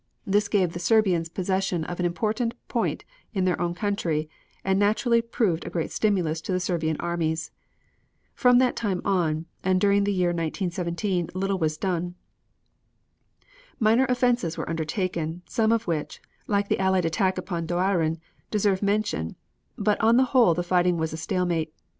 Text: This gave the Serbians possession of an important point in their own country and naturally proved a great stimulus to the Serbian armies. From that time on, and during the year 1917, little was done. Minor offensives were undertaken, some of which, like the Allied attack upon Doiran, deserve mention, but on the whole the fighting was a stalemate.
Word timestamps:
This 0.25 0.47
gave 0.47 0.73
the 0.73 0.79
Serbians 0.79 1.29
possession 1.29 1.83
of 1.85 1.99
an 1.99 2.07
important 2.07 2.55
point 2.67 3.05
in 3.35 3.45
their 3.45 3.61
own 3.61 3.75
country 3.75 4.27
and 4.63 4.79
naturally 4.79 5.21
proved 5.21 5.63
a 5.63 5.69
great 5.69 5.91
stimulus 5.91 6.41
to 6.41 6.51
the 6.51 6.59
Serbian 6.59 6.97
armies. 6.99 7.51
From 8.33 8.57
that 8.57 8.75
time 8.75 9.03
on, 9.05 9.45
and 9.63 9.79
during 9.79 10.03
the 10.03 10.11
year 10.11 10.29
1917, 10.29 11.29
little 11.35 11.59
was 11.59 11.77
done. 11.77 12.15
Minor 13.79 14.05
offensives 14.09 14.57
were 14.57 14.67
undertaken, 14.67 15.43
some 15.45 15.71
of 15.71 15.85
which, 15.85 16.19
like 16.47 16.67
the 16.67 16.79
Allied 16.79 17.05
attack 17.05 17.37
upon 17.37 17.67
Doiran, 17.67 18.17
deserve 18.49 18.81
mention, 18.81 19.35
but 19.77 20.01
on 20.01 20.17
the 20.17 20.23
whole 20.33 20.55
the 20.55 20.63
fighting 20.63 20.97
was 20.97 21.13
a 21.13 21.17
stalemate. 21.17 21.75